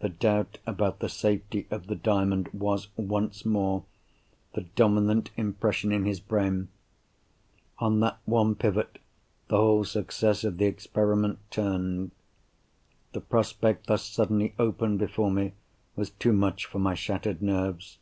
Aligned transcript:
The 0.00 0.08
doubt 0.08 0.58
about 0.66 0.98
the 0.98 1.08
safety 1.08 1.68
of 1.70 1.86
the 1.86 1.94
Diamond 1.94 2.48
was, 2.52 2.88
once 2.96 3.46
more, 3.46 3.84
the 4.54 4.62
dominant 4.62 5.30
impression 5.36 5.92
in 5.92 6.04
his 6.04 6.18
brain! 6.18 6.66
On 7.78 8.00
that 8.00 8.18
one 8.24 8.56
pivot, 8.56 8.98
the 9.46 9.58
whole 9.58 9.84
success 9.84 10.42
of 10.42 10.58
the 10.58 10.64
experiment 10.64 11.38
turned. 11.52 12.10
The 13.12 13.20
prospect 13.20 13.86
thus 13.86 14.04
suddenly 14.04 14.52
opened 14.58 14.98
before 14.98 15.30
me 15.30 15.52
was 15.94 16.10
too 16.10 16.32
much 16.32 16.66
for 16.66 16.80
my 16.80 16.94
shattered 16.96 17.40
nerves. 17.40 17.98